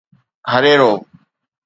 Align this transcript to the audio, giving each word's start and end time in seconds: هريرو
هريرو 0.51 0.93